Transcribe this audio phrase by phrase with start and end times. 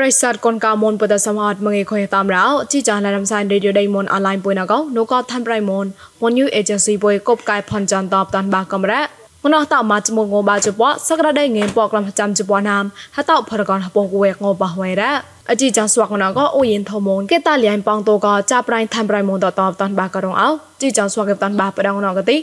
[0.00, 3.40] praisat kon ka mon pada samahat mangi khoe tam rao chi cha la ram sai
[3.52, 5.86] radio dai mon online poina ko no ko than prai mon
[6.20, 9.00] mon new agency boy kop kai phan jan tap tan ba kamra
[9.44, 12.84] ងណោះតោម៉ាចមងបាជបសក្តាដេងេបកលំចាំជបណាម
[13.16, 15.12] ហតោផរកនហពងគវេងបះវេរ៉ា
[15.50, 20.48] អជីចាស្វកណកអូយិនធមងកេតាលៀងបងតូកចាប់ប្រៃថាំប្រៃមងតតតនបាករងអោ
[20.80, 22.36] ជីចាស្វកេបតនបាប្រដងណកទី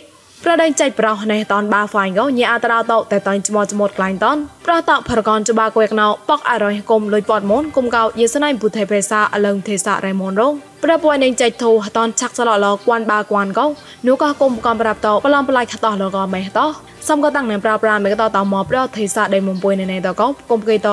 [0.43, 13.65] ប្រដេញចៃប្រោះនេះតនបាហ្វាញកោញ៉ាអត្រោតោតែតញចមចមតក្លែងតនប្រតផរកនចបាគួយកណោប៉កអរយគុំលុយពតមនគុំកោយេសណៃបុថេប្រេសាអលងទេសារ៉េមនរងប្រពួយនឹងចៃធូតនឆាក់សឡឡគួនបាគួនកោ
[14.07, 16.65] នូកោគុំកំប្រាប់តោប្លំប្លាយខតោលកោមេតោ
[17.07, 20.89] សំក៏តាំងនឹងប្រាប្រាមេក៏តតមកប្រទេសាដេមុំពុយនៅតកោគុំគេត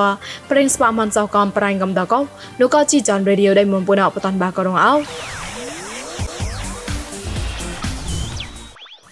[0.49, 2.19] ប្រេងស្បាមិនសោកំប្រៃកំតកោ
[2.61, 5.44] នូកោជីចាន់រេឌីយោដេមុំពុយណោបតនបាក៏រងអោ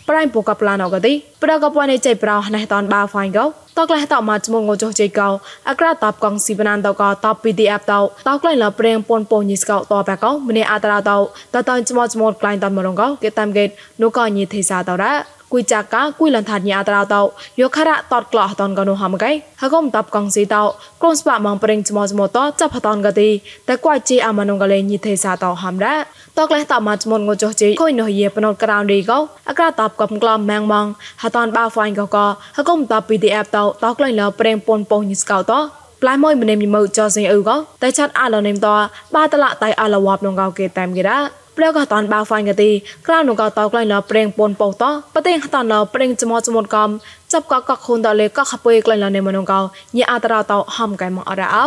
[0.09, 3.45] ប្រៃពូកប្លានអកទីប្រកបនៃចៃប្រោណេះតនបាហ្វាញកោ
[3.77, 5.29] តក្លេះតមកជមងចុះជៃកោ
[5.69, 7.93] អក្រាតបកងស៊ីបណានតកោតប PDF ត
[8.27, 11.11] តក្លែងលប្រេងពនពញីស្កោតបកោម្នេះអត្រាត
[11.53, 13.69] តតចមចមក្លែងតមរងកោគេតាមកេត
[14.01, 15.13] នូកោញីទេសាតរ៉ា
[15.53, 17.21] គួយចាកាគួយលនថាញាត្រោតោ
[17.59, 20.63] យោខរៈតតក្លោះតនកនុហមកៃហកុំតបកងស៊ីតោ
[21.01, 23.29] ក្រុមស្បាមងប្រេងចមចមតចាប់ផតនកទី
[23.67, 25.95] តែគួយជីអាមនុងកលេញីទេសាតោហំរ៉ា
[26.37, 30.87] តក្លេះតមកចមងចុះជីគួយនោះយេបណតក្រៅរីកោអក្រាតបកំក្លំម៉ាំងម៉ង
[31.23, 32.17] ហតនបាហ្វាញ់កក
[32.57, 35.59] ហកុំតប PDF តោតក្លែងលប្រេងពនពងញីស្កោតោ
[36.01, 38.67] ប្លាយមួយម្នេមញមើចោសិងអ៊ូកោតែឆាត់អាឡនេមត
[39.15, 42.71] បាតឡាតៃអាឡវ៉ាប់នងកោគេតាមគេរ៉ា ប្រកតនបាហ្វាញ់កទី
[43.07, 44.83] ក្រៅនោះក៏តោក្លែងលប្រេងពនពោត
[45.15, 46.89] បតេងតនលប្រេងចមចមតកំ
[47.33, 49.59] ចាប់កកខុនតលេកខពុយក្លែងលនេមនុងកោ
[49.97, 51.65] ញីអតរតោហំកៃមកអរអោ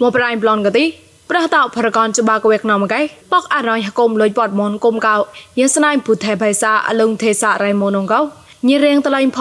[0.00, 0.84] មកប្រៃប្លន់កទី
[1.30, 3.00] ប្រះតោប្រកនចបាកវេកណមកៃ
[3.32, 5.16] ប៉កអរយគុំលុយពតមនគុំកោ
[5.58, 8.20] យិនស្នៃពុថេបៃសាអលងទេសារៃមនងកោ
[8.68, 9.38] ញៀរៀងតឡៃផ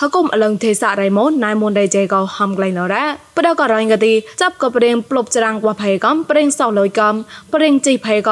[0.00, 3.04] ហគុំអលងទេសារៃមនណៃមនដេជេកោហំក្លែងលរ៉ា
[3.36, 7.14] បដករ៉ៃងទីចាប់ក៏ប្រេងផ្លុបច្រាំងកវផៃកំប្រេងសោលុយកំ
[7.54, 8.30] ប្រេងជីផៃក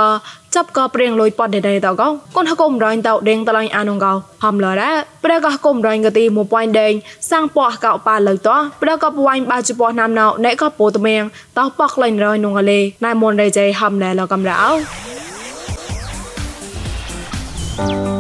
[0.55, 4.12] ចាប់ក៏ប្រេងលុយប៉តដេដេតកោកូនហគុំរ៉ៃតោដេងតឡៃអានុងកោ
[4.45, 4.91] ហំលរ៉ា
[5.25, 6.93] ប្រកហគុំរ៉ៃងទីមួយប៉ៃដេង
[7.31, 11.23] សាំងប៉ះកោប៉ាលើតោប្រកបវ៉ៃបាជប៉ះណាំណៅណែក៏ពោតមៀង
[11.59, 18.16] តោប៉កលែងរ៉ៃនុងកលេណៃមនដេជេហំណែលកំរ៉ោ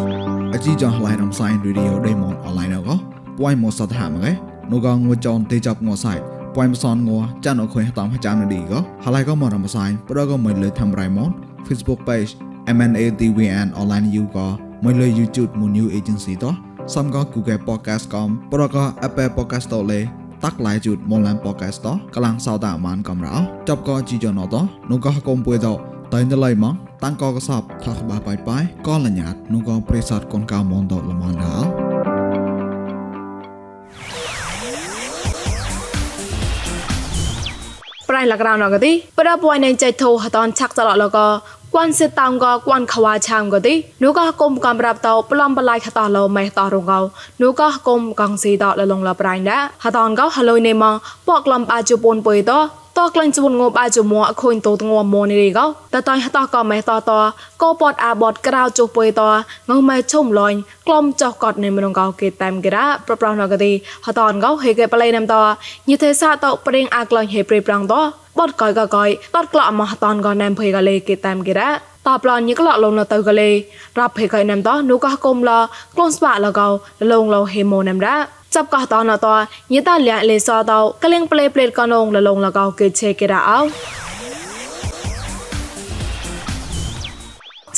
[0.56, 2.94] អជីចងឡៃរំសាយរីឌីយោដេម៉ុនអនឡាញកោ
[3.38, 4.32] ពួយមកសតហាមកែ
[4.72, 6.14] នូកងងចនទេចាប់ងសៃ
[6.54, 7.10] ពួយមសនង
[7.44, 11.30] ចានអខុយតាមចាំនឌីកោហឡៃកោមករំសាយប្រកមកលើធ្វើរៃម៉ុន
[11.66, 12.30] Facebook page
[12.76, 14.46] MNADWN online you កោ
[14.84, 16.54] មកលើ YouTube មួយ new agency តោះ
[16.94, 20.00] សំក Google podcast កំប្រក Apple podcast តលេ
[20.44, 23.36] តាក់ឡៃជូតមុនឡាន podcast តកលាំងសោតាមានកំរោ
[23.68, 24.56] ចប់ក៏ជីចណត
[24.90, 25.68] នោះក៏កុំពួយត
[26.12, 31.56] តែណឡៃម៉ង តាំងកកសបថាក្បាបាយបាយក៏លញ្ញាតនោះក៏ប្រេសតកូនកៅមនដលមនដា
[38.08, 41.18] ប្រៃលក្រៅណកទីប្រពួយនៃចៃធូហតនឆាក់ចលលក
[41.78, 47.00] គួនសិតតាំងក៏គួនខ្វាឆាំក៏ទីនោះក៏គុំកំរាប់តោប្លំបលៃខតឡមេតរងកោ
[47.42, 50.92] នោះក៏គុំកងស៊ីតលលងលប្រៃណាហតនក៏ហលុយនេម៉
[51.28, 52.52] ពកលំបាជប៉ុនពុយត
[52.98, 55.64] តក្លែងជួនងបាជមួអខូនតូតងមនេះរីកោ
[55.94, 57.12] តតៃតក៏មេតត
[57.62, 59.22] ក៏ពតអាបតក្រៅចុះពុយត
[59.70, 63.72] ងមេឈុំលាញ់ក្លំចោះកត់នៅមនងកោគេតាមគេរ៉ាប្រប្រណកទី
[64.06, 65.34] ហតនកោហេគេប្លែណាំត
[65.88, 67.96] ញិទេសាតប្រេងអាក្លែងហេប្រេប្រាំងត
[68.38, 71.70] បតកយកកយតតក្លអមហតនកោណាំភេកលេគេតាមគេរ៉ា
[72.06, 73.50] តបឡញក្លលងនៅទៅកលេ
[73.98, 75.50] រាប់ភេកៃណាំតនូកោគុំឡ
[75.94, 76.68] ក្លងស្បាលកោ
[77.12, 78.16] លងលោហេម៉ូណាំរ៉ា
[78.54, 79.26] ចាប់កោះតនត
[79.72, 83.58] ញិតលៀលេសតោកលៀងប្លេប្លេកនងលលងលកោគេឆេគេរ៉ោ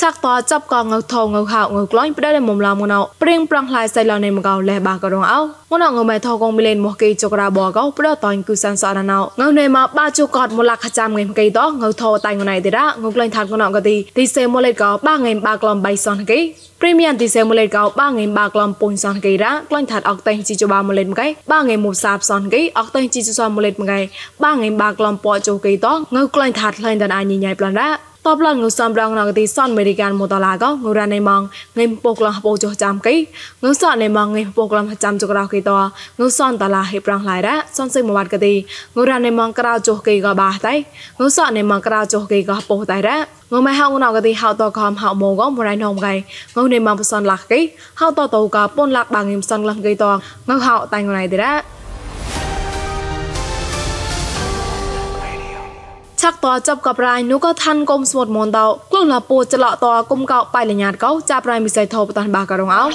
[0.01, 5.39] ឆាក់តចាប់កងងថងងហៅងក្លាញ់ប្រដេមុំឡាមុនអោព្រៀងប្រងလှိုင်សៃឡនៃមកោលេបាក៏រងអោ
[5.71, 9.23] មុនងមេថកងមីលេនមកគេចក្រាបកោប្រតនគូសានសអរណោង
[9.59, 16.39] នៅមកបាជូកតមូលខចាំងេមកេតងថតៃងណៃទេរងក្លែងថាត់កណកទីទីសេមូលេកោបាងេបាក្លំបៃសនគេ
[16.81, 23.99] ព្រីមៀមទីសេមូលេកោបាងេបាក្លំពុនសនគេរក្លែងថាត់អកតេជីជបាមូលេមកេបាងេមុសាបសនគេអកតេជីជសមូលេមកេ
[24.43, 25.99] បាងេបាក្លំពជូគេតង
[26.35, 31.41] ក្លែងថាត់ក្លែងតនអាញញ៉ៃប្លនរ តបឡងងសំរងណងទីសនអមេរិកានមូតឡាកងរ៉ានៃម៉ង
[31.77, 33.15] ងៃពុកឡងបោចចាំកៃ
[33.63, 35.71] ងសនៃម៉ងងៃពុកឡងចាំចក្រៅកៃត
[36.19, 38.53] ងសនតឡាហេប្រងឡៃរ៉ាសនសិមវត្តកទី
[38.97, 40.73] ងរ៉ានៃម៉ងក្រៅចុះកៃកបាតៃ
[41.21, 43.17] ងសនៃម៉ងក្រៅចុះកៃកពោតៃរ៉ា
[43.51, 46.13] ងមហៅណៅកទីហៅតកំហៅម៉ងកមរៃណងកៃ
[46.63, 47.59] ងនៃម៉ងបសនឡាក់កៃ
[47.99, 51.78] ហៅតតោកប៉ុនឡាក់បាងងឹមសនឡំកៃតងហៅតៃងណៃទីរ៉ា
[56.21, 62.85] ឆាក់តចាប់កបរៃនោះក៏ថាន់គុំស្មុតមនតោក្លុងឡាពូចលតគុំកោបៃលញ្ញាតកោចាប់រៃមិសៃធោបតានបាករងអោ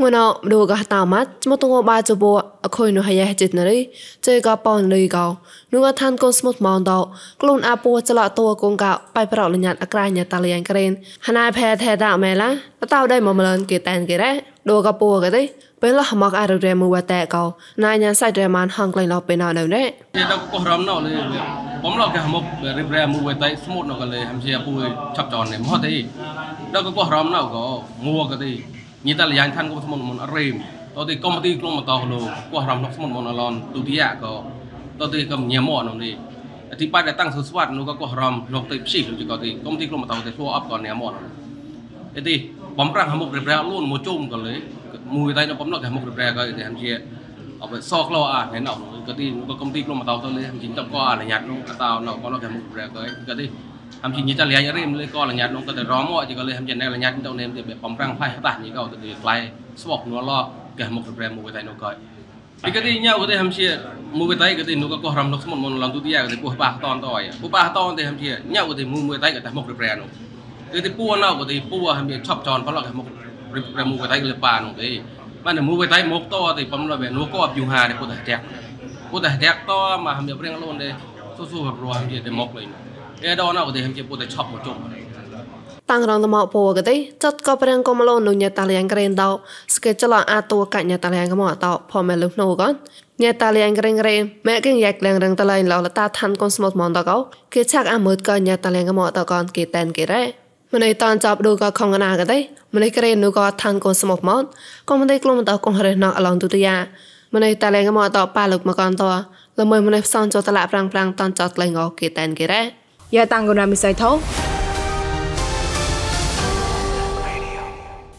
[0.00, 0.22] ងួនអ
[0.52, 2.24] ដូកតាម៉ាត់ចមតងបាចប
[2.64, 3.78] អខុយនោះហើយចិត្តណរី
[4.26, 5.26] ចេកប៉នលីកោ
[5.72, 6.92] នោះឋានកូនស្មុតម៉ងត
[7.40, 8.84] ខ្លួនអាពួចលតួកងក
[9.16, 10.90] បៃប្រលញ្ញាតអក្រញ្ញាតាលៀងក្រេន
[11.26, 12.48] ហណៃផែថែតាមែឡា
[12.92, 14.30] តៅដៃមមលនគេតែនគេរ៉
[14.70, 15.42] ដូកពួកទេ
[15.82, 17.44] ពេលឡះមកអររែមួតែកោ
[17.84, 19.82] ណាញាសៃរែម៉ានហងក្លែងឡោពេលណៅនៅណែ
[20.16, 21.10] dia dah kau ram nak le
[21.82, 22.44] pom lo ke hamok
[22.78, 24.70] ribra mu we tai smooth no kale ham sia pu
[25.14, 25.98] chap jon ne mo tai
[26.72, 27.64] dah kau ram nak ko
[28.04, 28.54] mu ka tai
[29.04, 30.56] ni ta yan than ko smooth mon rem
[30.94, 32.20] to ti kom ti klom to lo
[32.50, 34.32] kau ram nok smooth mon alon tu dia ko
[34.98, 36.12] to ti kam nya mo no ni
[36.72, 41.12] អធិបាតតាំងសុស្វាតនោះក៏កោះរំលោកទៅព្ស៊ីលោកក៏ទីគុំទីក្រុមតោទៅធ្វើអបក៏ញ៉ាំមក
[42.16, 42.34] អីទី
[42.78, 44.54] បំប្រាំងហមុករៀបរែលូនមកជុំក៏លើ
[45.16, 46.90] មួយតែនៅបំណក់ហមុករៀបរែក៏តែហំជា
[47.62, 48.72] អបសកលោអាណែណោ
[49.08, 53.46] ក៏ទីក៏គុំទីក្រុមតោទៅលើហំជីតក៏អនុញ្ញាតនោះក៏តោណោក៏លោកហមុករៀបរែក៏ក៏ទី
[54.04, 59.40] ហំជីញីតលៀងរៀមលើក៏អនុញ្ញាតនោះក៏ទៅរមមកក៏លើហំជាណែអនុញ្ញាតទៅនេមទៅបំប្រាំងផៃតានេះក៏ទៅខ្លាយ
[59.82, 60.32] ស្វកនោះឡ
[60.78, 61.90] កែហមុករៀបរែមួយតែនោះក៏
[62.58, 63.78] Di kati nya kati hamsia
[64.10, 64.58] mu betai
[70.72, 71.94] kati nu ka ko ram nok smon mon lang tu dia kati pu pa ton
[71.94, 71.94] to ya.
[71.94, 72.28] Pu pa ton te hamsia nya kati mu mu betai kati mok repre no.
[72.28, 73.08] Kati pu na kati pu hamsia chop jon pa lo kati mok
[73.54, 74.88] repre mu betai kati pa no te.
[75.44, 77.94] Man mu betai mok to te pam lo be nu ko ap yu ha de
[77.94, 78.40] pu ta tek.
[79.10, 80.88] Pu ta tek to ma hamsia preng lon de
[81.36, 82.76] su su ro hamsia de mok le no.
[83.22, 84.78] E do na kati hamsia pu ta chop mo chop.
[85.90, 89.30] តាំងរងតមកពូកទេចាត់ក៏ប្រាំងក៏មឡូននុញតាលៀងក្រេនដោ
[89.74, 92.72] ស្កេចឡអាតួកញ្ញាតាលៀងក៏មកតោផមែលុណូកន
[93.22, 94.16] ញ៉ាតាលៀងក្រេងក្រេ
[94.46, 97.16] ម៉ែគិងយ៉ាក់លៀងរងតឡៃឡោលតាឋានកូនស្មត់មនតកោ
[97.54, 102.38] គេឆាក់អាមើតក៏ញ៉ាតាលៀងក៏មកតកនគេតែនគេរ៉េ ម្នៃតនចាប់ដូក៏ខំកណាកទេ
[102.74, 104.44] ម្នៃក្រេនូក៏ឋានកូនស្មត់មន
[104.88, 106.76] ក៏ម្នៃក្លុំតកងរេណកអឡងទុតិយា
[107.34, 109.04] ម្នៃតាលៀងក៏មកតប៉ាលុកមកកនត
[109.60, 112.62] ល្មើម្នៃផ្សងចតឡាប្រាំងប្រាំងតនចតលែងក៏គេតែនគេរ៉េ
[113.14, 114.10] យ៉ាតាំងកណាមិសៃថោ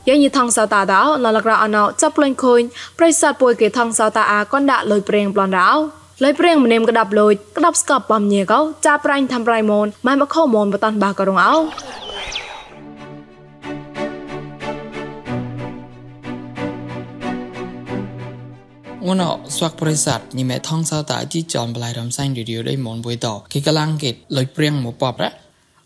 [0.07, 2.61] យ៉ាងញីថងសតាដោណលក្រអណោចាប់លេងខូន
[2.97, 5.71] ប្រិស័តពួយគេថងសតាអាកនដាក់លុយប្រេងប្លន់ដោ
[6.23, 11.55] លុយប្រេងម្នេមក្តាប់លុយក្តាប់ស្កប់បំញេកោចាប្រាញ់ធ្វើប្រៃមូនម៉ែមកខមូនបតាន់បាក៏រងអោ
[19.09, 19.23] ងន
[19.56, 25.29] ស្វាក់ប្រិស័តញីមេថងសតាជីចនបលៃរំសាញ់រីឌីយោដៃមនបុយតគេកលាំងគេលុយព្រៀងមកបបរ៉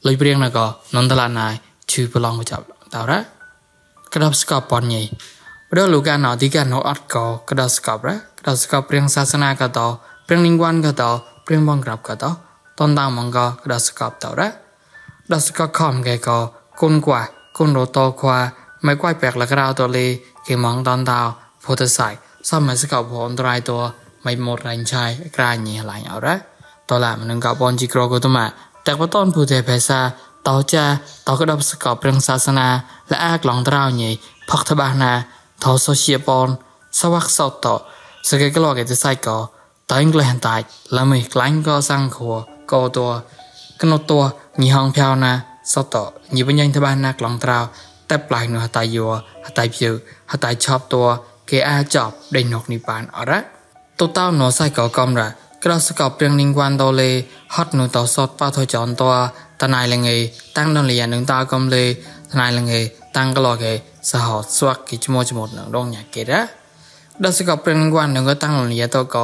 [0.07, 0.59] លុយព្រៀងណក
[0.95, 1.47] នន្តឡាណៃ
[1.91, 3.19] ឈឺប្រឡងចាប់តរ៉
[4.13, 5.01] ក្តោបស្កបប៉ុនញី
[5.71, 9.87] ព្រោះលោកកាណោទីកាណោអត់កោក្តោបស្កបរ៉ក្តោបស្កបព្រៀងសាសនាកតោ
[10.27, 11.11] ព្រៀងលីងវ៉ាន់កតោ
[11.45, 12.29] ព្រៀងបងក្រាប់កតោ
[12.79, 16.37] តនតាមងកក្តោបស្កបតរ៉ក្តោបស្កបខំកែកោ
[16.81, 17.19] គុនគួ
[17.57, 18.39] គុនរតោខ្វា
[18.85, 20.05] មិនគួយបែកលក្រៅតលេ
[20.47, 21.19] គេមងតនតោ
[21.65, 23.77] ផូតសៃសម sama sekau bon drai to
[24.23, 26.35] mai mot rain chai kra ni lai au ra
[26.87, 28.45] to la mun ka bon ji kro ko to ma
[28.85, 29.99] tak ba ton pu te pe sa
[30.45, 30.85] to cha
[31.25, 32.67] to ka dop sekau prang sa sana
[33.11, 34.09] la a klong trao ni
[34.49, 35.11] phok tha ba na
[35.61, 36.49] to so sia bon
[36.97, 37.75] sa wak so to
[38.27, 39.37] sa ke klo ke te sai ko
[39.87, 40.61] to english han tai
[40.95, 42.37] la mi klang ko sang kho
[42.71, 43.07] ko to
[43.81, 44.23] កណូតัว
[44.61, 45.33] ញីហងភាវណា
[45.73, 45.95] សត
[46.35, 47.59] ញីបញ្ញថាបានណាក្លងត្រោ
[48.09, 49.07] តែប្លៃនោះហតៃយោ
[49.47, 49.89] ហតៃភឿ
[50.31, 51.07] ហតៃឆប់តัว
[51.53, 53.39] គេអាចចប់ដេញនកនេះបានអរ៉ា
[53.99, 55.27] តូតោណោសៃកោកំរ៉ា
[55.63, 57.11] ក្រសកោព្រៀងលីងវ៉ាន់តូលេ
[57.55, 59.13] ហត់នោះតោសតប៉ាថយចនតัว
[59.61, 60.15] តណៃលងេ
[60.57, 61.83] តាំងនលៀនឹងតោកំលេ
[62.33, 62.79] ថ្នៃលងេ
[63.17, 63.71] តាំងកលកេ
[64.11, 64.27] សហ
[64.57, 66.41] ស្វាក់គិចមោចមោនឹងដងញ៉ាកេរ៉ា
[67.23, 69.17] ដសកព្រិនគួននឹងក៏តាំងលៀតក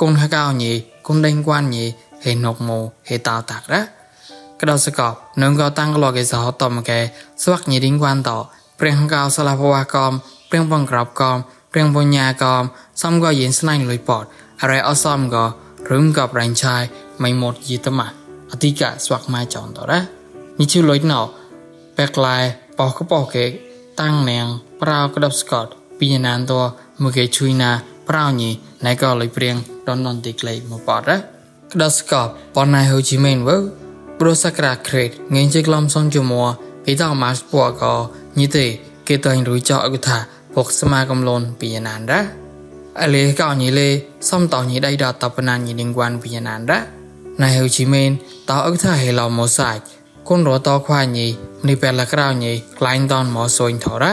[0.00, 0.72] គុនហកោញី
[1.06, 1.84] គុនដេងគួនញី
[2.24, 3.82] ហេណុកមោហេតោតាក់រ៉ា
[4.60, 6.98] ក្តោសកបនឹងក៏តាំងកលកេសហតមកេ
[7.42, 8.30] ស្វាក់ញីឌីងគួនត
[8.80, 10.12] ព្រៀងកោសលាភវកំ
[10.50, 11.36] ព្រៀងបងក្របកំ
[11.74, 12.62] ព្រៀងបញ្ញាកំ
[13.02, 14.24] សំក៏យិនស្នៃលុយពត
[14.62, 15.44] អរ៉េអសំក៏
[15.92, 16.82] រឹមក៏ប្រាញ់ឆាយ
[17.22, 18.06] មិនមកយីតម៉ា
[18.50, 20.00] អតិកាស្វាក់ម៉ាចនតរ៉ា
[20.58, 21.20] ញីជុលុយណោ
[21.96, 22.42] បែក្លាយ
[22.78, 23.44] បោះកបោះគេ
[24.00, 24.46] តាំងនាង
[24.82, 25.66] ប្រៅក្តប់ស្កត
[25.98, 26.52] ពីណានត
[27.02, 27.70] មកគេជួយណា
[28.08, 28.50] ប្រៅញី
[28.86, 29.56] ណៃក៏លុយព្រៀង
[29.88, 31.16] ដនននទីក្លេមកបតរ៉
[31.72, 32.26] ក្តប់ស្កប
[32.56, 33.56] បនណៃហូជីមេនវើ
[34.20, 36.44] ប្រូសក្រាក្រេតងេងជិក្លំសងជមួ
[36.84, 37.94] ពីតម៉ាស់ពូកោ
[38.38, 38.66] ញីទេ
[39.08, 40.18] គេតែងរួយចោអកថា
[40.54, 42.20] ពុកសមាកំលូនពីណានរ៉
[43.00, 43.88] អលេកោញីលេ
[44.28, 46.78] សំតោញីដៃដតបណានញីលីងវ៉ាន់ពីណានរ៉
[47.42, 48.10] ណៃហូជីមេន
[48.50, 49.82] តោអកថាហេឡោម៉ូសាច់
[50.28, 51.26] គុនរតខ្វាញី
[51.68, 54.12] នេះពេលលក្រៅញីក្លែងតនមកសួយថរ៉ា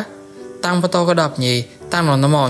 [0.65, 1.53] តាំងបតកដប់ញី
[1.93, 2.49] តាំងរនមក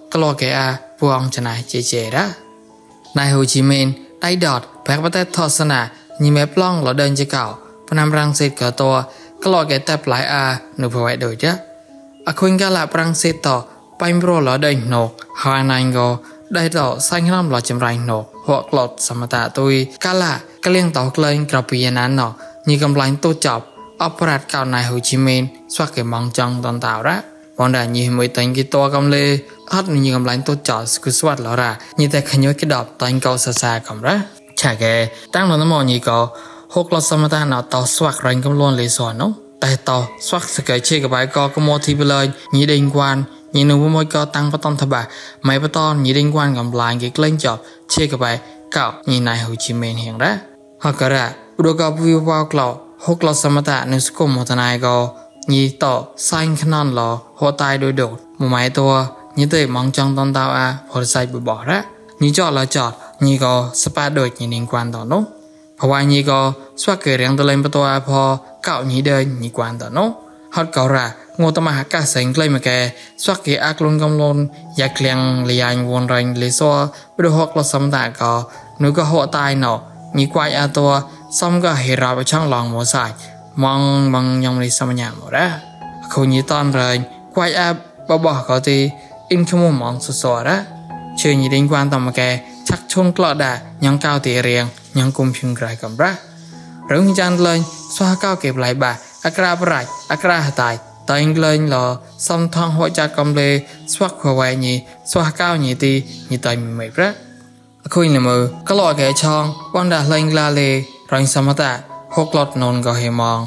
[0.13, 0.67] ក្លកេអា
[0.99, 2.25] ពួងចណៃជេជេរ៉ា
[3.19, 3.87] ណៃហូជីមីន
[4.25, 5.81] ដៃដតប្រាក់បតេថោសនា
[6.23, 7.45] ញីមេប្លង់លដិនជាកោ
[7.89, 8.83] ផ្នាំរាំងសេតកត
[9.45, 10.45] ក្លកេតាប្លៃអា
[10.81, 11.53] នុភវៃដូចយ៉ា
[12.27, 13.49] អខុញកាលាប្រាំងសេតត
[14.01, 15.03] បាញ់ប្រលដិនណូ
[15.41, 16.07] ហើយណៃកោ
[16.57, 19.73] ដៃដតសាញ់រំលចម្រៃណូហក់ក្លត់សមតាទុយ
[20.05, 20.31] កាលា
[20.65, 22.27] ក្លៀងតោក្លែងក្រពីណានណោ
[22.69, 23.63] ញីកំឡាញ់ទូចប់
[24.01, 29.37] អបរ៉ាត់កោណៃហូជីមីនស្វាកេម៉ងចង់តនតោរ៉ា Wanda nyi mới tánh cái to cầm lê
[29.71, 32.69] Hát nyi cầm lãnh tốt chó cứ suốt lọ ra Nhi ta khả nhớ cái
[32.69, 34.21] đọc tánh câu xa xa cầm ra
[34.55, 36.27] Chà kè Tăng lọ nó mò nhi cậu
[36.69, 39.77] Hốc lọ xa mà ta nào tao suốt rành cầm luôn lê xò nóng Tại
[39.85, 42.89] tao suốt sự kể chê cái bài có có mô thị bê lời Nhi đình
[42.93, 43.23] quan
[43.55, 45.01] ញីនៅមួយក៏តាំងបតំថាបា
[45.47, 47.59] ម៉ៃបតនញីរិងវ៉ានកំឡាញគេក្លែងចប់
[47.93, 48.31] ឈេកបែ
[48.75, 50.31] កោញីណៃហូជីមែនហៀងរ៉ា
[50.83, 51.25] ហករ៉ា
[51.59, 52.67] ឧដកវិវ៉ាក្លោ
[53.05, 54.95] ហុកឡសមតានៅស្គមមតណៃក៏
[55.53, 55.85] ញីត
[56.29, 57.01] សាញ់ខ្ននឡ
[57.39, 58.79] ហូតៃដូចដូចមួយម៉ៃត
[59.39, 61.79] ញីទេម៉ងចង់តនតៅអាផលសៃបបរ៉ា
[62.21, 62.91] ញីចលចត
[63.25, 65.23] ញីក៏ស្ប៉ាដូចញីនឹងគួនតនោះ
[65.79, 66.39] ភវញីក៏
[66.81, 68.09] ស្វាក់គេរៀងតលេងបតអាផ
[68.67, 70.09] កោញីដេញីគួនតនោះ
[70.55, 71.05] ហត់កោរ៉ា
[71.41, 72.77] ងតមហកាសេងក្លែមកែ
[73.23, 74.37] ស្វាក់គេអាក់លុនកំលុន
[74.79, 75.19] យ៉ាក្លៀង
[75.49, 76.61] លីយ៉ាញវនរ៉ាញ់លេស
[77.17, 78.33] បរហកលសំតាក៏
[78.83, 79.73] ぬក៏ហតៃណោ
[80.17, 80.91] ញីក្វាយអាតัว
[81.39, 83.15] សំក៏ហេរ៉ាបឆងឡងមកសាច់
[83.63, 83.81] ម៉ង
[84.13, 85.47] ម៉ងញងលីសមញ្ញាមរ៉ា
[86.13, 87.01] ខូញីតនរ៉ាញ់
[87.35, 87.69] ក្វាយអា
[88.09, 88.79] បបោះក៏ទី
[89.29, 90.57] អ៊ីនខមម៉ងសសរ៉ា
[91.21, 92.29] ជឿញីដេងគួនតមកែ
[92.67, 93.53] ឆាក់ឈុនក្លោដា
[93.85, 94.65] ញងកៅទីរៀង
[94.97, 96.11] ញងគុំភឹងក្រៃកំរ៉ា
[96.91, 97.59] រឿងចានលេង
[97.95, 98.91] ស្វាកៅគេប្លៃបា
[99.25, 100.71] អក្រាបរាច់អក្រាហតៃ
[101.11, 101.77] តែងលែងឡ
[102.27, 103.49] សំថងហួចាកំលេ
[103.93, 104.73] ស្វាក់ខវៃញី
[105.11, 105.93] ស្វាកៅញីទី
[106.31, 107.03] ញីតៃមិនប្រ
[107.83, 108.37] អខុយលមើ
[108.69, 109.43] ក្លោកែឆង
[109.75, 110.69] វណ្ដាលែងឡាលេ
[111.13, 113.39] រងសមតា ហុកលត់ននក៏ហេមង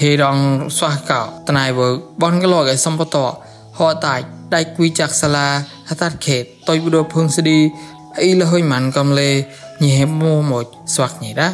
[0.00, 0.38] ហេរង
[0.76, 1.88] ស្វាកៅតណៃវើ
[2.22, 3.16] បនក្លោកែសំបត
[3.78, 4.16] ហតៃ
[4.54, 5.48] ដៃគួយចាក់សាលា
[5.88, 7.58] ហតាត់ខេតតុយបដូភឹងស្ឌី
[8.20, 9.30] អ៊ីលហុយម៉ាន់កំលេ
[9.82, 11.48] ញីហេមោមកស្វាក់ញីរ៉ា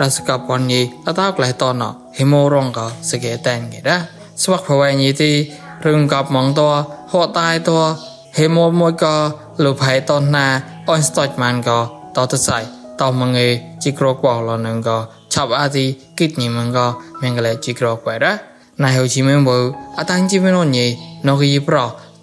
[0.00, 1.82] រសកបនញីអតោក្លែតណ
[2.18, 3.98] ហេមោរងក៏សកេតែនគេរ៉ា
[4.42, 5.32] ស្វាក់ប្រវែងយីទី
[5.86, 6.60] រឿងកប់ម៉ងត
[7.12, 7.70] ហត់តៃត
[8.38, 9.14] ហេមមួយក៏
[9.64, 10.46] លុផៃតណា
[10.90, 11.78] អនស្តចម៉ានក៏
[12.16, 12.58] តតសៃ
[13.00, 13.48] តមងេ
[13.82, 14.98] ជីក្រកវលនឹងក៏
[15.36, 15.84] ឆាប់អាទី
[16.18, 16.86] គិតញីមងក៏
[17.22, 18.32] មងលេជីក្រកវរ៉ា
[18.82, 19.58] ណៃហូជីមិនបើ
[19.98, 20.86] អតាំងជីមិនញី
[21.28, 21.76] ណូគីប្រ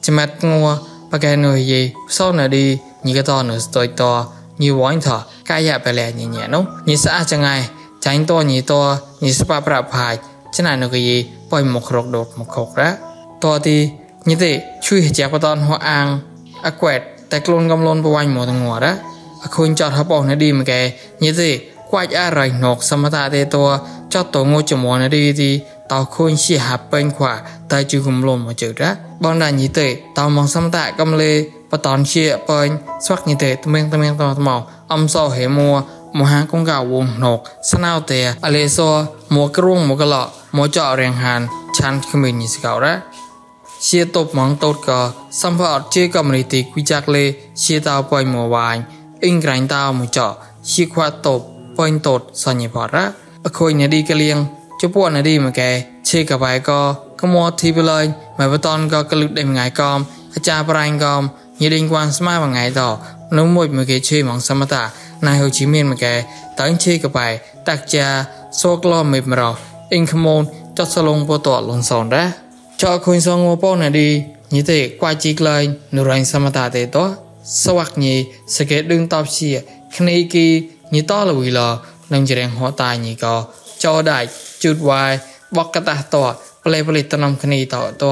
[0.06, 0.68] ចមាត់ងัว
[1.12, 1.82] បកែនុយី
[2.18, 2.66] សោណាឌី
[3.06, 4.04] ញីកតនៅស្តយត
[4.62, 5.18] ញីវ៉ាញ់ថា
[5.50, 7.62] កាយបែលែញីញ៉ែនោះញីស្អាចង្ងាយ
[8.06, 8.74] ចាញ់តញីត
[9.24, 10.18] ញីស្ប៉ាប្រផាច់
[10.56, 11.16] ច្នៃនៅគី
[11.52, 12.90] ប៉ុយមករកដកមកខករ៉ា
[13.44, 13.78] តទី
[14.30, 14.52] ញិទេ
[14.86, 16.06] ជួយជាបតនហោអាង
[16.68, 17.00] អក្វែត
[17.32, 18.92] តែខ្លួនកំលនបវាញ់មកទាំងងរ៉ា
[19.44, 20.80] អខូនចតហបោណឌីមកែ
[21.24, 21.73] ញិទេខ្វាច់អរៃណកសមតាទេតចតតងចមនឌីទីតោខូនជាហាពេញខ្វាតែជឺកំលនមកជើរ៉ា
[29.24, 31.34] បងដាញិទេតោមកសមតាកំលេ
[31.72, 32.68] បតនជាពេញ
[33.06, 34.62] ស្វាក់ញិទេត្មៀងត្មៀងតមក
[34.94, 35.72] អំសោហេមួ
[36.20, 37.40] មហាកងកៅវងណក
[37.72, 38.80] ស្នៅតែអលេស
[39.36, 40.16] មួគ្រួងមកឡ
[40.58, 41.42] មកចរៀងហាន
[41.78, 42.94] ឆានគ្មានញីស្កោរ៉ា
[43.88, 45.00] ជាតបម៉ងតូតក៏
[45.42, 47.26] សំផអត់ជាកំរីទីគួយចាក់លេ
[47.64, 48.76] ជាតៅប៉ៃមកវាញ
[49.24, 50.20] អ៊ីងក្រាញ់តៅមកច
[50.72, 51.53] ជាខ្វាតបប៉ៃតូតសញ្ញផរ៉ាអខុយណឌីកលៀងជប៉ុ
[55.08, 55.70] នណឌីមកែ
[56.10, 56.82] ឈេកបាយក៏
[57.22, 58.06] កមទីបលែង
[58.40, 60.00] មកបតនក៏កលឹកដេមងៃកំ
[60.34, 61.22] អាចារ្យប្រាញ់កំ
[61.62, 62.82] ញីដេងគួនស្មាមួយថ្ងៃត
[63.38, 64.82] នៅមួយមកគេឈេម៉ងសមតា
[65.28, 66.14] ណៃហូជីមីនមកែ
[66.60, 67.32] តាំងឈេកបាយ
[67.68, 68.06] តាក់ចា
[68.62, 69.52] សោក្លោមេមរោ
[69.92, 70.42] អ៊ីងខមូន
[70.78, 72.26] ចត់សលងពតលនសនរ៉ា
[72.82, 74.10] ចောខុញសងងពោណឌី
[74.54, 75.64] ញីទេក្វាជីក្លែង
[75.96, 76.98] នរៃសមតាទេត
[77.64, 78.16] សវាក់ញី
[78.56, 79.52] សកេដឹងតបជា
[79.96, 80.48] គ្នេគី
[80.95, 81.61] ញីតលវីឡ
[82.13, 83.35] នឹងចរៀងហោតាញីក៏
[83.85, 84.19] ចោដៃ
[84.63, 85.13] ជូតវាយ
[85.57, 86.17] បកកតះត
[86.65, 88.05] ប្លេប្លេតនំគ្នីតត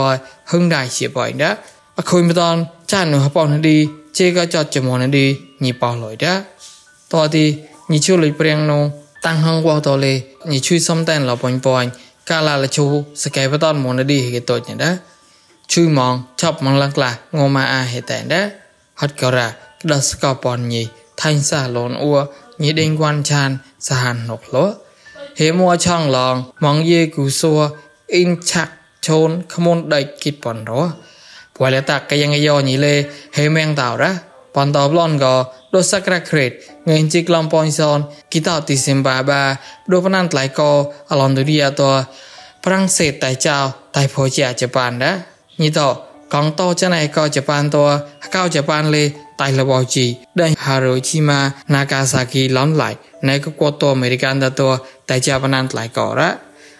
[0.50, 1.50] ហឹងដៃជាបៃណា
[1.98, 2.56] អខុញបតន
[2.92, 3.76] ចាននោះបោណឌី
[4.18, 5.26] ជេក៏ចត់ចមណឌី
[5.64, 6.34] ញីបោលយដា
[7.12, 7.44] តទី
[7.92, 8.82] ញីជុលព្រៀងនោះ
[9.26, 10.14] តាំងហងវតលេ
[10.52, 11.84] ញីជួយសំតែនលប៉ុញប៉ុញ
[12.30, 12.86] កាលាលជូ
[13.22, 14.90] សកែបតនមនឌីហេតូចញ៉ា
[15.72, 18.46] ជួយมองឆប់មងលងក្លាងមាអាហេតែនដែរ
[19.00, 19.48] ហត់ករ៉ា
[19.90, 20.82] ដសកប៉ុនញី
[21.22, 22.10] ថៃសាលនអ៊ូ
[22.61, 24.73] nhị đinh quan chan sa hàn nọc lỗ
[25.37, 27.69] hế mua chong lòng mong dê cú xua
[28.07, 28.69] in chạc
[29.01, 30.91] chôn khâm môn đầy kịp bọn đó
[31.59, 33.03] bởi lẽ tạc cái yang yo nhị lê
[33.33, 34.17] hế meng tạo ra
[34.53, 36.53] bọn tàu blon gò đô sắc ra khret
[36.85, 39.55] người chích lòng bọn son ký tạo tì xem bà bà
[39.87, 42.03] đô phân ăn lại co ở lòng tù đi à tòa
[42.63, 45.15] Prang Sê tại chào tại phố chè Japan đó
[45.57, 45.95] nhị tỏ
[46.33, 47.85] កងតោចណៃកោជប៉ុនតើ
[48.35, 49.03] កោជប៉ុនលេ
[49.41, 50.05] តតៃលបជី
[50.41, 51.39] ដេហារ៉ូជីម៉ា
[51.75, 52.89] ណាកាសាគីឡនឡៃ
[53.27, 54.61] ណៃក៏កតអមេរិកានតត
[55.09, 56.29] តែជាបណានថ្លៃក៏រ៉ា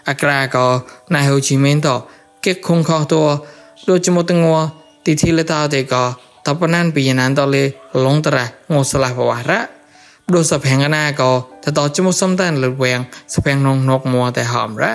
[0.09, 0.67] អក្រាក៏
[1.15, 1.89] ណៃហូជីមីនត
[2.45, 3.15] គេខុងខោត
[3.89, 4.45] ដូចចមតង
[5.05, 6.03] ទីធីលតាទេក៏
[6.47, 7.63] តបណានពីណានតលេ
[8.05, 9.59] ឡងតរ៉ងោស្លាបវ៉ារ៉ា
[10.33, 11.31] ដូចសភងណាក៏
[11.65, 12.99] តតចមុសំតានលវៀង
[13.33, 14.93] សភងនងនកមួតែហំរ៉ា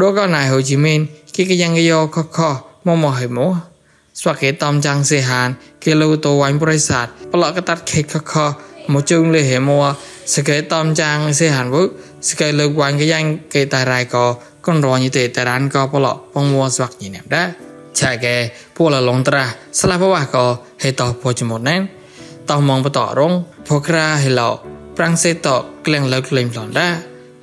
[0.00, 1.00] ដូចក៏ណៃហូជីមីន
[1.34, 2.38] គេក៏យ៉ាងយោខខ
[2.86, 3.71] មកមកហើយមក
[4.20, 5.48] ស្វាគេតំចាំងសេហាន
[5.84, 8.34] គេលូតវ៉ាញ់ប្រិស័តប្លកតាត់ខេខខ
[8.92, 9.80] មកជើងលេហេមួ
[10.34, 11.76] សកេតំចាំងសេហានវ
[12.28, 14.24] សកេលើកវ៉ាញ់ក៏យ៉ាងគេតែរ៉ៃក៏
[14.66, 17.48] កនរញទេតែរានក៏ប្លកពងមួស្វាក់ញីណាំដែរ
[18.00, 18.36] ឆាកែ
[18.76, 19.44] ពូលឡងត្រា
[19.80, 20.44] ស្លាប់វ៉ាក៏
[20.82, 21.80] ហេតពោចមុនណែន
[22.50, 23.32] តោមងបតរង
[23.68, 24.50] ផូក្រាហេឡោ
[24.96, 25.48] ប្រាំងសេត
[25.86, 26.94] ក្លែងលើកលេងប្លន់ដែរ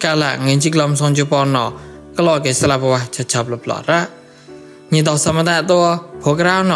[0.03, 1.57] កាលាងិនជីក្លំសនជប៉ុនណ
[2.19, 4.01] ក្លោគេស្លាប់វ៉ាឆាឆាប់លប្លរ៉ា
[4.93, 5.73] ញីតសមតាត
[6.21, 6.73] 포그라노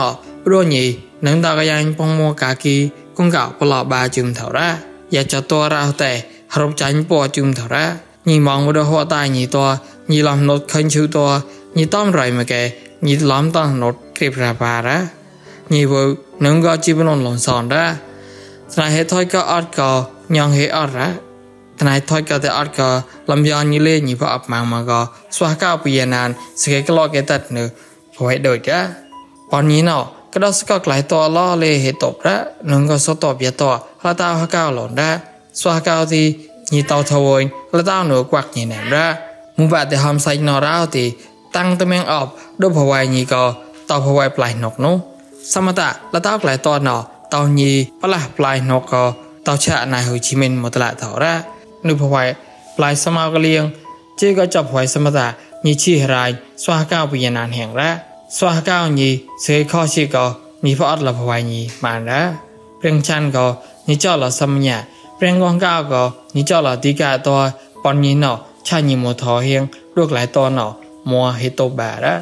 [0.47, 0.75] 로니
[1.23, 4.79] 능다가양 봉모 가기 공가 볼라바 줌터라
[5.11, 9.75] 야저토라테 하롭자인 포 줌터라 니망으로 호다 니토
[10.07, 11.43] 니람 노트 칸슈토
[11.75, 15.11] 니탐 라이마게 니람 땅 노트 크리브라바라
[15.67, 17.99] 니보 능가 지브논 론산라
[18.71, 21.19] 스나헤 토이카 아르카 냥헤 아라
[21.79, 22.89] ថ្នៃថុយក៏តែអត់ក៏
[23.31, 24.99] លំយ៉ងញីលេញីបអបម៉ាងមកក៏
[25.35, 26.29] ស្វះកោពីណាន
[26.61, 27.63] ស្គេក្លោកគេតាត់នៅ
[28.15, 29.02] ព្រោះឯដូចចា
[29.55, 32.35] ปอนนี้เนาะก็ดอสก็หลายตัวล่อเลยเหตุตบละ
[32.69, 35.09] นึงก็สตอบอย่าตัวละตาฮะก้าวหล่นได้
[35.59, 36.25] สวาก้าวที่
[36.73, 37.41] ยีเตาทวย
[37.75, 39.05] ละตาหนูกวักยีแหนมละ
[39.57, 41.05] มูบาดแต่หอมใส่นอร้าวตี
[41.55, 42.27] ตั้งตะเมงออบ
[42.61, 43.43] ดูวพวายยีก็
[43.87, 44.95] เตาพวายปลายนกนู้
[45.51, 49.03] สมตะละตาหลายตัวเนาะเตายีปละปลายนกก็
[49.43, 51.33] เตาชะนายหูชิมินหมดละเถาละ
[51.85, 52.27] นูกพวาย
[52.77, 53.63] ปลายสมากเลียง
[54.17, 55.27] เจ้ก็จับหวยสมตะ
[55.65, 56.29] ยีชี้ราย
[56.63, 57.89] สวาก้าวปียนานแห่งละ
[58.37, 59.09] ស្វះកោញី
[59.45, 60.25] សេខោស៊ីកោ
[60.63, 62.21] មីផអត់លភវៃញីបានណា
[62.79, 63.47] ព្រៀងចាន់កោ
[63.89, 64.77] ញីចលសមញ្ញា
[65.19, 66.03] ព្រៀងកងកោកោ
[66.35, 67.29] ញីចលទីកាត
[67.83, 68.31] បនញីណោ
[68.67, 69.63] ឆាញីមោថហៀង
[69.97, 70.67] លោកឡៃតណោ
[71.11, 72.15] មួហេតូបារ៉ា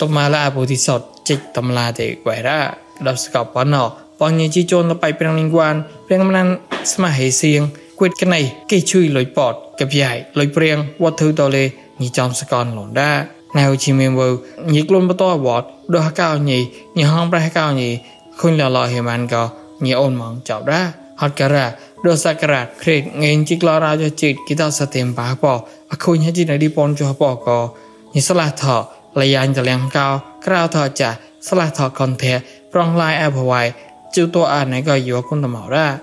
[0.00, 2.60] តមាឡាពុទ្ធិសតចិច្ចតំឡាទេវៃរ៉ា
[3.06, 3.82] ដល់ស្កបណោ
[4.20, 5.74] បងញីជីជូនលបៃព្រៀងលីងវ៉ាន
[6.06, 6.46] ព្រៀងមណាន
[6.92, 7.60] ស្មះហេសៀង
[7.98, 11.64] គួតក្នៃគេជួយលុយពតកាភ័យលុយព្រៀងវត្តធឺតលេ
[12.00, 17.30] ញីចំសកនលនដា nào chỉ mình vừa nhiệt luôn bắt tôi bọt đôi hát cao nhì nhì hông
[17.30, 17.98] ra hát cao nhì
[18.38, 19.48] khuyên là lời hiểu mạnh cò
[19.80, 21.72] nhì ôn mỏng chọc ra hót cả ra
[22.04, 25.14] đôi sa cả ra khuyết ngên chiếc lo ra cho chịt kì tao sẽ tìm
[25.16, 27.68] bà bò à khuyên hết chị này đi bón cho bò cò
[28.12, 28.84] nhì sẽ là thở
[29.14, 32.96] là dàn cho lèn cao cái rào thở chả sẽ là thở còn thẻ prong
[32.96, 33.72] lai áp hoài
[34.12, 35.98] chiêu tôi à này gọi yếu cũng tầm hảo ra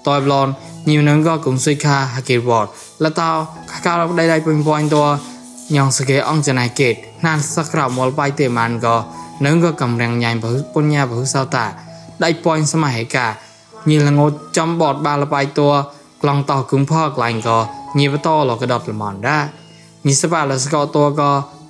[0.08, 0.48] តយប្លន
[0.90, 2.68] ញីនឹងក៏គងសុយខាហាគេវ៉ត
[3.04, 3.30] លតោ
[3.72, 4.98] ខាកោដៃដៃពេញពួនត
[5.76, 6.94] ញងសកេអង្គចណៃកេត
[7.26, 8.96] ណានសក្រមលបៃទេម៉ានក៏
[9.46, 11.66] នឹងក៏កំរាំងញ៉ៃបើពុញ្ញាបើសោតា
[12.24, 13.28] ដៃពួនសមហេកា
[13.90, 14.26] ញីលងោ
[14.58, 15.62] ចំបតបាលបៃត
[16.22, 17.60] ក្លងតោគឹងផកឡាញ់ក៏
[18.00, 19.40] ញាវតលកដតលមនដា
[20.08, 21.22] និសបាលសកតក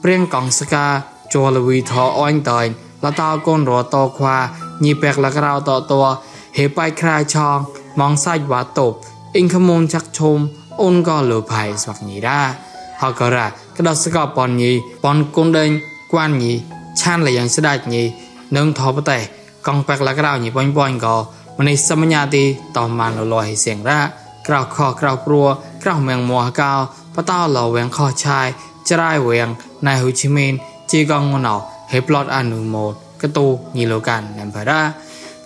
[0.03, 0.85] ព្រៀងកងសកា
[1.33, 2.61] ជលវីថអអញតៃ
[3.03, 4.37] លតោកូនរតខ្វា
[4.83, 5.93] ញីបែកលក្រៅតត
[6.57, 7.57] ហេបាយក្រាយឆង
[7.99, 8.97] ម៉ងសាច់វ៉ាតប់
[9.35, 10.37] អ៊ីងខមូនចាក់ឈុំ
[10.81, 12.39] អូនក៏លោភ័យស្វាក់ញីដា
[13.01, 13.45] ហករា
[13.77, 14.71] ក្តោះសកបនញី
[15.03, 15.69] បនគុនដេង
[16.11, 16.53] គួនញី
[17.01, 18.03] ឆានលយ៉ាងស្ដាច់ញី
[18.57, 19.19] នឹងថបតេ
[19.67, 21.15] កងបែកលក្រៅញីបាញ់បាញ់ក៏
[21.59, 22.43] មនេះសមញ្ញាទី
[22.77, 23.99] តម៉ានលលហេសៀងរា
[24.47, 25.43] ក្រោខក្រោព្រួ
[25.83, 26.79] กล่าวเมืองมัวเกาว
[27.13, 28.47] พระเต้าเหล่าเวียงข้อชาย
[28.87, 29.49] จะได้เวียง
[29.85, 30.53] นายฮุชิมิน
[30.89, 31.55] จีกองงูนอ
[31.89, 34.81] เฮปลอดอันนูโมดกระตูนีโลกันแนมเพรา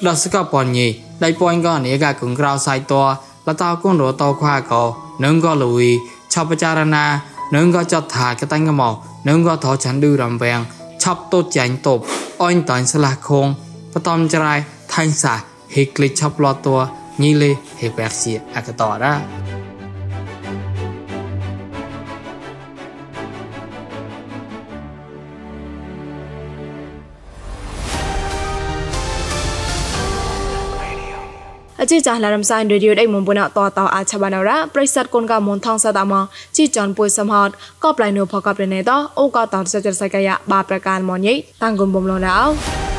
[0.02, 0.88] เราสกปอนยี
[1.20, 3.06] ได้ปอนก้อนเอกากุงกราวใส่ตัว
[3.46, 4.82] ละเต้ากุ้ลัวตอควาเกา
[5.20, 5.90] หนึ่งก็ลุย
[6.32, 7.04] ชอบประจารณา
[7.52, 8.90] หนึ่งก็จดถากระตั้งกระหม่อ
[9.28, 10.60] นึ่งก็ทอฉันดูรำแวง
[11.02, 12.00] ชอบโตแจงตบ
[12.42, 13.48] อ้อยตอนสลักคง
[13.92, 14.60] ปะตอมจราย
[14.92, 15.34] ทันสา
[15.72, 16.80] เฮกลิชอบรอตัว
[17.22, 19.67] นี่เลยเฮแบกเสียอากาศต่อได้
[31.82, 36.14] អជីចាឡារំសាយរេឌីយោដៃមុនបុណតតអាឆបាណរ៉ាប្រិស័តគុនកមុនថងសតម
[36.56, 37.50] ជីចនពុយសំហត
[37.84, 42.97] ក៏ប្លៃនូផកបរណេតអូក៏តតសចរសកាយបាប្រការមញីតាំងគុនបំលនអោ